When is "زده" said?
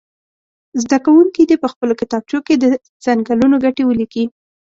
0.81-0.97